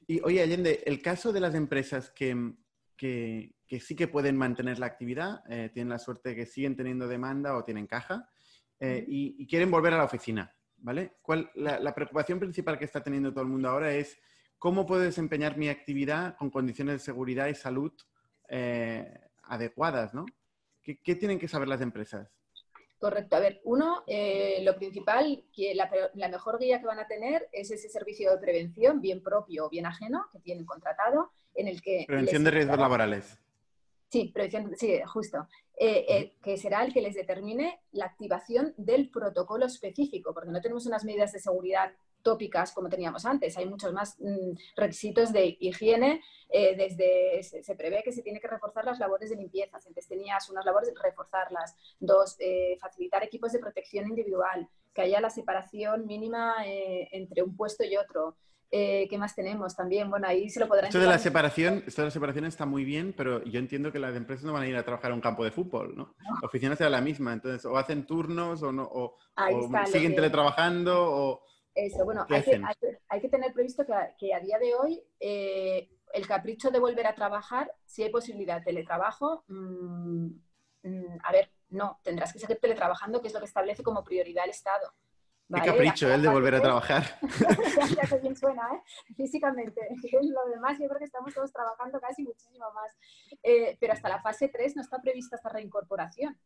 Y 0.08 0.20
oye, 0.22 0.42
Allende, 0.42 0.84
el 0.86 1.02
caso 1.02 1.32
de 1.32 1.40
las 1.40 1.54
empresas 1.54 2.10
que, 2.10 2.54
que, 2.98 3.54
sí 3.80 3.96
que 3.96 4.08
pueden 4.08 4.36
mantener 4.36 4.80
la 4.80 4.88
actividad, 4.88 5.44
eh, 5.50 5.70
tienen 5.74 5.90
la 5.90 6.00
suerte 6.00 6.30
de 6.30 6.36
que 6.36 6.46
siguen 6.46 6.76
teniendo 6.76 7.08
demanda 7.08 7.56
o 7.56 7.64
tienen 7.64 7.88
caja, 7.88 8.28
eh, 8.80 9.04
y, 9.08 9.48
quieren 9.48 9.72
volver 9.72 9.94
a 9.94 9.98
la 9.98 10.04
oficina, 10.04 10.54
¿vale? 10.78 11.14
¿Cuál, 11.22 11.50
la, 11.56 11.96
preocupación 11.96 12.40
principal 12.40 12.78
que 12.78 12.86
está 12.86 13.02
teniendo 13.02 13.32
todo 13.32 13.44
el 13.44 13.50
mundo 13.50 13.70
ahora 13.70 13.92
es 13.94 14.20
cómo 14.60 14.86
puedo 14.86 15.02
desempeñar 15.02 15.58
mi 15.58 15.70
actividad 15.70 16.36
con 16.38 16.50
condiciones 16.50 16.96
de 16.96 17.00
seguridad 17.00 17.48
y 17.48 17.56
salud 17.56 17.92
eh, 18.50 19.20
adecuadas, 19.44 20.14
¿no? 20.14 20.26
¿Qué, 20.84 21.16
tienen 21.16 21.40
que 21.40 21.48
saber 21.48 21.68
las 21.68 21.82
empresas? 21.82 22.30
Correcto. 22.98 23.36
A 23.36 23.40
ver, 23.40 23.62
uno, 23.66 24.04
eh, 24.08 24.62
lo 24.64 24.76
principal, 24.78 25.44
que 25.54 25.76
la, 25.76 25.90
la, 26.14 26.30
mejor 26.30 26.58
guía 26.58 26.80
que 26.80 26.86
van 26.86 27.00
a 27.00 27.08
tener 27.08 27.48
es 27.52 27.72
ese 27.72 27.90
servicio 27.90 28.32
de 28.32 28.38
prevención, 28.38 29.02
bien 29.02 29.22
propio 29.22 29.66
o 29.66 29.70
bien 29.70 29.86
ajeno, 29.86 30.28
que 30.32 30.40
tienen 30.40 30.66
contratado, 30.66 31.32
en 31.54 31.68
el 31.68 31.82
que... 31.82 32.06
Prevención 32.08 32.44
de 32.44 32.52
riesgos 32.52 32.80
laborales. 32.80 33.38
Sí, 34.10 34.34
sí, 34.78 35.00
justo. 35.06 35.48
Eh, 35.80 36.06
eh, 36.10 36.34
que 36.42 36.58
será 36.58 36.84
el 36.84 36.92
que 36.92 37.02
les 37.02 37.14
determine 37.14 37.82
la 37.92 38.06
activación 38.06 38.74
del 38.78 39.12
protocolo 39.12 39.66
específico, 39.68 40.34
porque 40.34 40.50
no 40.50 40.60
tenemos 40.62 40.88
unas 40.88 41.06
medidas 41.06 41.34
de 41.34 41.40
seguridad 41.40 41.92
tópicas 42.24 42.72
como 42.72 42.90
teníamos 42.90 43.26
antes. 43.26 43.58
Hay 43.58 43.68
muchos 43.68 43.94
más 43.94 44.18
mm, 44.20 44.58
requisitos 44.76 45.32
de 45.32 45.58
higiene. 45.60 46.22
Eh, 46.50 46.76
desde 46.76 47.44
se, 47.44 47.76
prevé 47.76 48.02
que 48.02 48.12
se 48.12 48.24
tiene 48.24 48.40
que 48.40 48.48
reforzar 48.48 48.86
las 48.86 48.98
labores 48.98 49.30
de 49.30 49.36
limpieza. 49.36 49.78
Antes 49.86 50.08
tenías 50.08 50.50
unas 50.50 50.66
labores 50.66 50.94
reforzarlas. 51.00 51.76
Dos, 52.00 52.38
facilitar 52.80 53.24
equipos 53.24 53.52
de 53.52 53.60
protección 53.60 54.08
individual. 54.08 54.68
que 54.94 55.04
haya 55.04 55.22
la 55.22 55.30
separación 55.30 56.08
mínima 56.08 56.56
entre 56.66 57.44
un 57.44 57.56
puesto 57.56 57.84
y 57.84 57.98
otro. 57.98 58.36
Eh, 58.70 59.08
¿Qué 59.10 59.18
más 59.18 59.34
tenemos 59.34 59.76
también? 59.76 60.10
Bueno, 60.10 60.28
ahí 60.28 60.50
se 60.50 60.60
lo 60.60 60.68
podrán... 60.68 60.88
Esto 60.88 61.00
de, 61.00 61.08
la 61.08 61.20
separación, 61.20 61.84
esto 61.88 62.02
de 62.02 62.08
la 62.08 62.12
separación 62.12 62.46
está 62.46 62.66
muy 62.66 62.84
bien, 62.84 63.14
pero 63.16 63.42
yo 63.46 63.60
entiendo 63.60 63.94
que 63.94 64.00
las 64.00 64.16
empresas 64.16 64.44
no 64.44 64.52
van 64.52 64.64
a 64.64 64.68
ir 64.68 64.76
a 64.76 64.84
trabajar 64.84 65.12
a 65.12 65.14
un 65.14 65.22
campo 65.22 65.46
de 65.46 65.52
fútbol, 65.52 65.96
¿no? 65.96 66.16
La 66.42 66.48
oficina 66.48 66.76
será 66.76 66.90
la 66.90 67.00
misma, 67.00 67.32
entonces 67.32 67.64
o 67.66 67.78
hacen 67.78 68.06
turnos 68.06 68.62
o, 68.64 68.72
no, 68.74 68.84
o, 68.84 69.18
siguen 69.86 70.16
teletrabajando 70.16 70.96
o... 71.00 71.44
Eso, 71.74 72.04
bueno, 72.04 72.26
hay 72.30 72.42
que, 72.42 72.62
hay, 73.08 73.22
que, 73.22 73.30
tener 73.30 73.54
previsto 73.54 73.86
que, 73.86 74.34
a 74.34 74.40
día 74.40 74.58
de 74.58 74.74
hoy 74.74 75.00
eh, 75.20 75.88
el 76.12 76.28
capricho 76.28 76.72
de 76.72 76.80
volver 76.80 77.06
a 77.06 77.14
trabajar, 77.14 77.72
si 77.86 78.02
hay 78.02 78.10
posibilidad 78.10 78.58
de 78.58 78.66
teletrabajo, 78.66 79.44
mm, 79.48 80.26
mm, 80.84 81.18
a 81.24 81.32
ver, 81.32 81.52
no, 81.70 82.00
tendrás 82.04 82.34
que 82.34 82.40
seguir 82.40 82.58
teletrabajando, 82.60 83.22
que 83.22 83.28
es 83.28 83.34
lo 83.34 83.40
que 83.40 83.46
establece 83.46 83.84
como 83.84 84.04
prioridad 84.04 84.46
el 84.46 84.52
Estado. 84.52 84.92
Qué 85.54 85.62
capricho, 85.62 86.14
el 86.14 86.22
de 86.22 86.28
volver 86.28 86.56
a 86.56 86.62
trabajar. 86.62 87.04
ya, 87.96 88.08
que 88.08 88.18
bien 88.18 88.36
suena, 88.36 88.64
¿eh? 88.74 88.82
Físicamente. 89.16 89.80
Lo 90.22 90.46
demás, 90.50 90.78
yo 90.78 90.88
creo 90.88 91.00
que 91.00 91.06
estamos 91.06 91.34
todos 91.34 91.54
trabajando 91.54 92.02
casi 92.02 92.24
muchísimo 92.24 92.66
más. 92.74 92.98
Eh, 93.44 93.78
pero 93.80 93.94
hasta 93.94 94.10
la 94.10 94.22
fase 94.22 94.50
3 94.50 94.76
no 94.76 94.82
está 94.82 95.00
prevista 95.00 95.38
esta 95.38 95.50
reincorporación. 95.50 96.38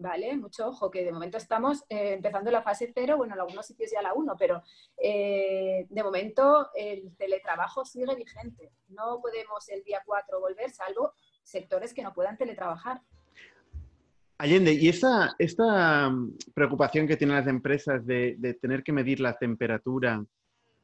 ¿Vale? 0.00 0.36
Mucho 0.36 0.68
ojo, 0.68 0.92
que 0.92 1.04
de 1.04 1.10
momento 1.10 1.38
estamos 1.38 1.82
eh, 1.88 2.12
empezando 2.12 2.52
la 2.52 2.62
fase 2.62 2.92
0, 2.94 3.16
bueno, 3.16 3.34
en 3.34 3.40
algunos 3.40 3.66
sitios 3.66 3.90
ya 3.90 4.00
la 4.00 4.14
1, 4.14 4.36
pero 4.38 4.62
eh, 4.96 5.86
de 5.90 6.02
momento 6.04 6.70
el 6.74 7.16
teletrabajo 7.16 7.84
sigue 7.84 8.14
vigente. 8.14 8.70
No 8.86 9.20
podemos 9.20 9.68
el 9.68 9.82
día 9.82 10.00
4 10.06 10.40
volver, 10.40 10.70
salvo 10.70 11.14
sectores 11.42 11.92
que 11.92 12.02
no 12.02 12.12
puedan 12.12 12.36
teletrabajar. 12.36 13.02
Allende, 14.40 14.72
y 14.72 14.88
esta, 14.88 15.34
esta 15.36 16.08
mm, 16.08 16.36
preocupación 16.54 17.08
que 17.08 17.16
tienen 17.16 17.36
las 17.36 17.48
empresas 17.48 18.06
de, 18.06 18.56
tener 18.60 18.84
que 18.84 18.92
medir 18.92 19.18
la 19.18 19.36
temperatura 19.36 20.24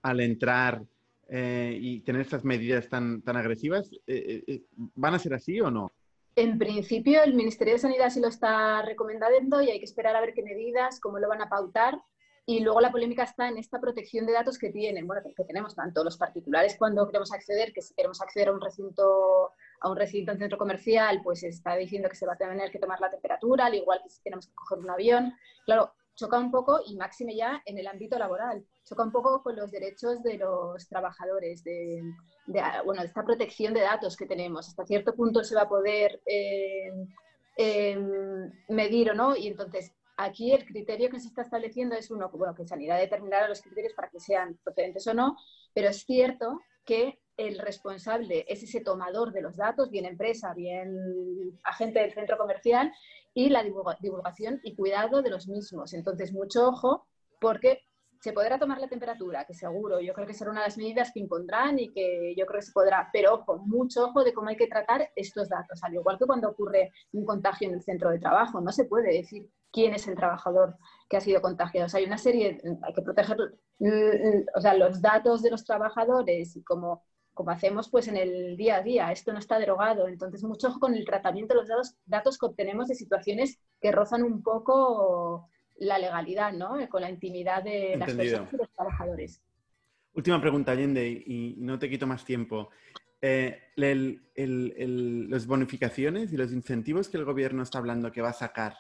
al 0.03 0.21
entrar 0.21 0.83
eh, 1.29 1.79
y 1.81 2.01
tener 2.01 2.23
estas 2.23 2.45
medidas 2.45 2.89
tan, 2.89 3.23
tan 3.23 3.37
agresivas, 3.37 3.91
eh, 4.09 4.43
eh, 4.47 4.63
¿van 4.97 5.15
a 5.15 5.21
ser 5.21 5.35
así 5.35 5.61
o 5.61 5.71
no? 5.71 5.93
En 6.35 6.59
principio, 6.59 7.23
el 7.23 7.35
Ministerio 7.35 7.75
de 7.75 7.79
Sanidad 7.79 8.11
sí 8.11 8.19
lo 8.19 8.27
está 8.27 8.83
recomendando 8.83 9.63
y 9.63 9.71
hay 9.71 9.79
que 9.79 9.85
esperar 9.85 10.17
a 10.17 10.21
ver 10.21 10.35
qué 10.35 10.43
medidas, 10.43 10.99
cómo 10.99 11.21
lo 11.21 11.29
van 11.29 11.43
a 11.43 11.49
pautar. 11.49 12.03
Y 12.47 12.61
luego 12.61 12.81
la 12.81 12.91
polémica 12.91 13.23
está 13.23 13.49
en 13.49 13.57
esta 13.57 13.81
protección 13.81 14.27
de 14.27 14.33
datos 14.33 14.59
que 14.59 14.71
tienen, 14.71 15.07
bueno, 15.07 15.23
que 15.35 15.45
tenemos 15.45 15.77
tanto 15.77 16.03
los 16.03 16.19
particulares 16.19 16.75
cuando 16.77 17.07
queremos 17.07 17.33
acceder, 17.33 17.73
que 17.73 17.81
si 17.81 17.95
queremos 17.95 18.21
acceder 18.21 18.49
a 18.49 18.53
un 18.53 18.61
recinto 18.61 19.53
a 19.81 19.91
un 19.91 19.97
recinto 19.97 20.33
en 20.33 20.39
centro 20.39 20.59
comercial, 20.59 21.21
pues 21.23 21.43
está 21.43 21.77
diciendo 21.77 22.09
que 22.09 22.17
se 22.17 22.27
va 22.27 22.35
a 22.35 22.37
tener 22.37 22.71
que 22.71 22.79
tomar 22.79 23.01
la 23.01 23.11
temperatura, 23.11 23.67
al 23.67 23.75
igual 23.75 24.01
que 24.03 24.11
si 24.11 24.23
tenemos 24.23 24.47
que 24.47 24.55
coger 24.55 24.79
un 24.79 24.91
avión. 24.91 25.35
Claro, 25.65 25.93
choca 26.15 26.39
un 26.39 26.51
poco, 26.51 26.81
y 26.87 26.97
máxime 26.97 27.35
ya 27.35 27.63
en 27.65 27.79
el 27.79 27.87
ámbito 27.87 28.19
laboral, 28.19 28.65
choca 28.85 29.03
un 29.03 29.13
poco 29.13 29.43
con 29.43 29.57
los 29.57 29.71
derechos 29.71 30.23
de 30.23 30.39
los 30.39 30.89
trabajadores, 30.89 31.65
de, 31.65 32.03
bueno, 32.85 33.03
de 33.03 33.09
esta 33.09 33.25
protección 33.25 33.75
de 33.75 33.81
datos 33.81 34.17
que 34.17 34.27
tenemos. 34.27 34.69
Hasta 34.69 34.87
cierto 34.87 35.15
punto 35.15 35.43
se 35.43 35.55
va 35.55 35.63
a 35.63 35.69
poder 35.69 36.21
eh, 36.27 36.93
em, 37.57 38.53
medir 38.69 39.11
o 39.11 39.15
no, 39.15 39.37
y 39.37 39.49
entonces 39.49 39.93
aquí 40.17 40.53
el 40.53 40.65
criterio 40.65 41.11
que 41.11 41.19
se 41.19 41.29
está 41.29 41.43
estableciendo 41.43 41.97
es 41.97 42.11
uno, 42.11 42.31
bueno, 42.31 42.55
que 42.55 42.67
Sanidad 42.67 42.99
determinará 42.99 43.49
los 43.49 43.63
criterios 43.63 43.95
para 43.95 44.09
que 44.09 44.21
sean 44.21 44.59
procedentes 44.63 45.07
o 45.09 45.15
no, 45.15 45.37
pero 45.73 45.89
es 45.89 46.05
cierto 46.05 46.61
que 46.85 47.19
el 47.37 47.59
responsable 47.59 48.45
es 48.49 48.63
ese 48.63 48.81
tomador 48.81 49.33
de 49.33 49.43
los 49.43 49.57
datos, 49.57 49.91
bien 49.91 50.05
empresa, 50.05 50.55
bien 50.55 51.59
agente 51.65 52.01
del 52.01 52.13
centro 52.13 52.39
comercial, 52.39 52.93
y 53.33 53.49
la 53.49 53.65
divulgación 54.01 54.61
y 54.63 54.77
cuidado 54.77 55.23
de 55.23 55.31
los 55.31 55.49
mismos. 55.49 55.93
Entonces, 55.93 56.33
mucho 56.33 56.69
ojo, 56.69 57.07
porque 57.41 57.83
se 58.21 58.33
podrá 58.33 58.59
tomar 58.59 58.81
la 58.81 58.89
temperatura, 58.89 59.45
que 59.45 59.53
seguro, 59.53 60.01
yo 60.01 60.15
creo 60.15 60.27
que 60.27 60.33
será 60.33 60.51
una 60.51 60.61
de 60.61 60.69
las 60.69 60.79
medidas 60.79 61.11
que 61.13 61.21
impondrán 61.21 61.79
y 61.79 61.93
que 61.93 62.35
yo 62.35 62.47
creo 62.47 62.61
que 62.61 62.67
se 62.67 62.73
podrá, 62.73 63.11
pero 63.13 63.35
ojo, 63.35 63.59
mucho 63.59 64.07
ojo 64.07 64.25
de 64.25 64.33
cómo 64.33 64.49
hay 64.49 64.57
que 64.57 64.67
tratar 64.67 65.11
estos 65.15 65.51
datos, 65.51 65.83
al 65.83 65.93
igual 65.93 66.17
que 66.19 66.25
cuando 66.25 66.49
ocurre 66.49 66.91
un 67.13 67.27
contagio 67.27 67.69
en 67.69 67.75
el 67.75 67.83
centro 67.83 68.11
de 68.11 68.19
trabajo, 68.19 68.63
no 68.63 68.73
se 68.73 68.87
puede 68.87 69.13
decir 69.13 69.51
quién 69.71 69.93
es 69.93 70.09
el 70.09 70.17
trabajador 70.17 70.77
que 71.11 71.19
ha 71.19 71.21
sido 71.21 71.43
contagiado. 71.43 71.87
Hay 71.95 72.05
una 72.05 72.17
serie, 72.17 72.63
hay 72.83 72.95
que 72.95 73.03
proteger 73.03 73.37
o 74.57 74.61
sea, 74.61 74.73
los 74.73 75.03
datos 75.03 75.43
de 75.43 75.51
los 75.51 75.65
trabajadores 75.65 76.57
y 76.57 76.63
como 76.63 77.03
como 77.35 77.51
hacemos 77.51 77.91
pues 77.91 78.09
en 78.09 78.17
el 78.17 78.57
día 78.57 78.77
a 78.77 78.83
día. 78.83 79.13
Esto 79.13 79.33
no 79.33 79.39
está 79.39 79.59
derogado, 79.59 80.09
entonces 80.09 80.43
mucho 80.45 80.69
ojo 80.69 80.81
con 80.81 80.95
el 80.95 81.05
tratamiento 81.05 81.55
de 81.55 81.61
los 81.61 81.69
datos, 81.69 81.97
datos 82.07 82.39
que 82.39 82.47
obtenemos 82.47 82.89
de 82.89 82.95
situaciones 82.95 83.59
que 83.81 83.93
rozan 83.93 84.23
un 84.23 84.43
poco 84.43 85.51
la 85.77 85.99
legalidad, 85.99 86.53
¿no? 86.53 86.77
Con 86.89 87.03
la 87.03 87.11
intimidad 87.11 87.63
de 87.63 87.97
las 87.97 88.13
personas 88.13 88.53
y 88.53 88.57
los 88.57 88.71
trabajadores. 88.71 89.43
Última 90.15 90.41
pregunta, 90.41 90.73
Allende, 90.73 91.09
y 91.09 91.57
no 91.59 91.79
te 91.79 91.91
quito 91.91 92.07
más 92.07 92.25
tiempo. 92.25 92.71
Eh, 93.21 93.59
las 93.77 95.47
bonificaciones 95.47 96.33
y 96.33 96.37
los 96.37 96.53
incentivos 96.53 97.09
que 97.09 97.17
el 97.17 97.25
gobierno 97.25 97.63
está 97.63 97.79
hablando 97.79 98.13
que 98.13 98.21
va 98.21 98.29
a 98.29 98.35
sacar 98.35 98.77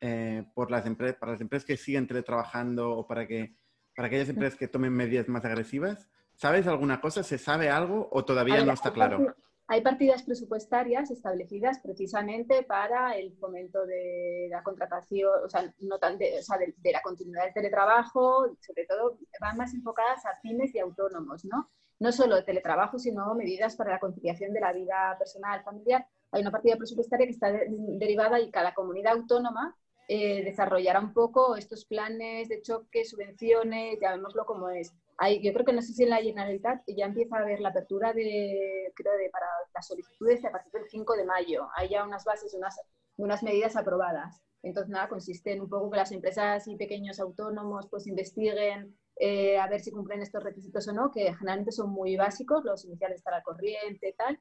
eh, 0.00 0.44
por 0.54 0.70
las 0.70 0.84
para 0.84 1.32
las 1.32 1.40
empresas 1.40 1.64
que 1.64 1.76
siguen 1.76 2.06
teletrabajando 2.06 2.90
o 2.90 3.06
para, 3.06 3.26
que, 3.26 3.56
para 3.94 4.08
aquellas 4.08 4.28
empresas 4.28 4.58
que 4.58 4.68
tomen 4.68 4.92
medidas 4.92 5.28
más 5.28 5.44
agresivas, 5.44 6.10
¿Sabes 6.36 6.66
alguna 6.66 7.00
cosa? 7.00 7.22
¿Se 7.22 7.38
sabe 7.38 7.70
algo 7.70 8.08
o 8.12 8.24
todavía 8.24 8.62
no 8.64 8.72
está 8.72 8.92
claro? 8.92 9.34
Hay 9.68 9.80
partidas 9.80 10.22
presupuestarias 10.22 11.10
establecidas 11.10 11.80
precisamente 11.80 12.62
para 12.62 13.16
el 13.16 13.32
fomento 13.36 13.84
de 13.84 14.46
la 14.48 14.62
contratación, 14.62 15.30
o 15.44 15.48
sea, 15.48 15.74
no 15.80 15.98
tan 15.98 16.18
de, 16.18 16.38
o 16.38 16.42
sea, 16.42 16.56
de, 16.56 16.92
la 16.92 17.02
continuidad 17.02 17.44
del 17.44 17.54
teletrabajo, 17.54 18.56
sobre 18.60 18.86
todo 18.86 19.18
van 19.40 19.56
más 19.56 19.74
enfocadas 19.74 20.24
a 20.24 20.40
pymes 20.40 20.72
y 20.74 20.78
autónomos, 20.78 21.44
¿no? 21.44 21.68
No 21.98 22.12
solo 22.12 22.44
teletrabajo, 22.44 22.98
sino 22.98 23.34
medidas 23.34 23.74
para 23.74 23.90
la 23.92 23.98
conciliación 23.98 24.52
de 24.52 24.60
la 24.60 24.72
vida 24.72 25.16
personal, 25.18 25.64
familiar. 25.64 26.06
Hay 26.30 26.42
una 26.42 26.52
partida 26.52 26.76
presupuestaria 26.76 27.26
que 27.26 27.32
está 27.32 27.50
derivada 27.50 28.38
y 28.38 28.50
cada 28.52 28.72
comunidad 28.72 29.14
autónoma 29.14 29.74
eh, 30.06 30.44
desarrollará 30.44 31.00
un 31.00 31.12
poco 31.12 31.56
estos 31.56 31.86
planes 31.86 32.48
de 32.48 32.62
choque, 32.62 33.04
subvenciones, 33.04 33.98
llamémoslo 34.00 34.46
como 34.46 34.68
es 34.68 34.94
yo 35.42 35.52
creo 35.52 35.64
que 35.64 35.72
no 35.72 35.82
sé 35.82 35.92
si 35.92 36.02
en 36.02 36.10
la 36.10 36.18
Generalitat 36.22 36.82
ya 36.88 37.06
empieza 37.06 37.36
a 37.36 37.40
haber 37.40 37.60
la 37.60 37.70
apertura 37.70 38.12
de, 38.12 38.92
creo, 38.94 39.12
de, 39.16 39.30
para 39.30 39.46
las 39.74 39.86
solicitudes 39.86 40.44
a 40.44 40.50
partir 40.50 40.72
del 40.72 40.88
5 40.88 41.16
de 41.16 41.24
mayo. 41.24 41.68
Hay 41.74 41.88
ya 41.88 42.04
unas 42.04 42.24
bases, 42.24 42.52
unas, 42.54 42.80
unas 43.16 43.42
medidas 43.42 43.76
aprobadas. 43.76 44.42
Entonces, 44.62 44.90
nada, 44.90 45.08
consiste 45.08 45.52
en 45.52 45.60
un 45.60 45.68
poco 45.68 45.90
que 45.90 45.96
las 45.96 46.12
empresas 46.12 46.66
y 46.68 46.76
pequeños 46.76 47.20
autónomos 47.20 47.86
pues 47.88 48.06
investiguen 48.06 48.96
eh, 49.18 49.58
a 49.58 49.66
ver 49.68 49.80
si 49.80 49.90
cumplen 49.90 50.20
estos 50.20 50.42
requisitos 50.42 50.86
o 50.88 50.92
no, 50.92 51.10
que 51.10 51.34
generalmente 51.34 51.72
son 51.72 51.90
muy 51.90 52.16
básicos, 52.16 52.64
los 52.64 52.84
iniciales 52.84 53.22
para 53.22 53.42
corriente 53.42 54.14
tal. 54.18 54.38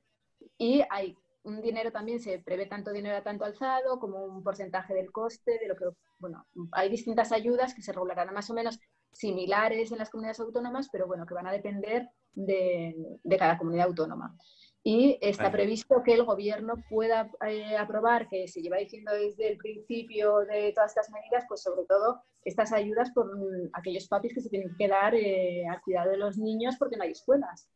Y 0.58 0.84
hay 0.90 1.16
un 1.44 1.62
dinero 1.62 1.92
también, 1.92 2.20
se 2.20 2.40
prevé 2.40 2.66
tanto 2.66 2.92
dinero 2.92 3.18
a 3.18 3.24
tanto 3.24 3.46
alzado 3.46 4.00
como 4.00 4.26
un 4.26 4.44
porcentaje 4.44 4.94
del 4.94 5.12
coste, 5.12 5.60
de 5.60 5.68
lo 5.68 5.76
que, 5.76 5.86
bueno, 6.20 6.46
hay 6.72 6.90
distintas 6.90 7.32
ayudas 7.32 7.74
que 7.74 7.84
se 7.84 7.94
regularán 7.94 8.34
más 8.34 8.50
o 8.50 8.54
menos 8.54 8.80
similares 9.16 9.92
en 9.92 9.98
las 9.98 10.10
comunidades 10.10 10.42
autónomas, 10.42 10.90
pero 10.92 11.08
bueno, 11.08 11.26
que 11.26 11.34
van 11.34 11.48
a 11.48 11.52
depender 11.52 12.10
de, 12.34 12.96
cada 13.40 13.58
comunidad 13.58 13.88
autónoma. 13.88 14.36
Y 14.84 15.18
está 15.20 15.52
previsto 15.52 16.04
que 16.04 16.14
el 16.14 16.26
gobierno 16.26 16.76
pueda 16.90 17.32
eh, 17.48 17.76
aprobar, 17.76 18.28
que 18.28 18.48
se 18.48 18.62
lleva 18.62 18.78
diciendo 18.78 19.12
desde 19.14 19.48
el 19.52 19.58
principio 19.58 20.40
de 20.42 20.74
todas 20.74 20.92
estas 20.92 21.10
medidas, 21.10 21.46
pues 21.48 21.64
sobre 21.64 21.86
todo 21.88 22.22
estas 22.44 22.72
ayudas 22.72 23.10
por 23.12 23.32
aquellos 23.74 24.08
papis 24.08 24.36
que 24.36 24.42
se 24.42 24.50
tienen 24.50 24.70
que 24.70 24.86
quedar 24.86 25.16
eh, 25.16 25.66
al 25.68 25.82
cuidado 25.82 26.12
de 26.12 26.18
los 26.18 26.38
niños 26.38 26.76
porque 26.78 26.98
no 26.98 27.04
hay 27.04 27.12
escuelas. 27.12 27.68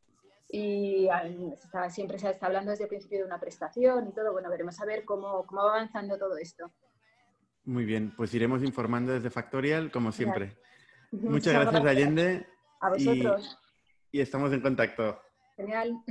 Y 0.52 1.08
siempre 1.90 2.20
se 2.20 2.30
está 2.30 2.48
hablando 2.48 2.72
desde 2.72 2.84
el 2.84 2.90
principio 2.90 3.20
de 3.20 3.26
una 3.26 3.40
prestación 3.40 4.08
y 4.08 4.14
todo. 4.14 4.32
Bueno, 4.32 4.50
veremos 4.50 4.80
a 4.80 4.86
ver 4.86 5.06
cómo, 5.06 5.46
cómo 5.46 5.64
va 5.64 5.78
avanzando 5.78 6.18
todo 6.18 6.38
esto. 6.38 6.72
Muy 7.66 7.86
bien, 7.86 8.14
pues 8.16 8.34
iremos 8.34 8.64
informando 8.64 9.14
desde 9.14 9.30
Factorial, 9.30 9.92
como 9.92 10.12
siempre. 10.12 10.58
Muchas 11.12 11.54
gracias, 11.54 11.86
Allende. 11.86 12.48
A 12.82 12.90
vosotros. 12.90 13.58
Y, 14.12 14.20
y 14.20 14.22
estamos 14.22 14.54
en 14.54 14.62
contacto. 14.62 15.20
Genial. 15.58 16.04